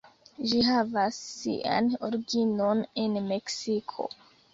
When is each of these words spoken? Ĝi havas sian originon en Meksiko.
Ĝi 0.51 0.59
havas 0.67 1.19
sian 1.33 1.91
originon 2.07 2.81
en 3.03 3.19
Meksiko. 3.27 4.09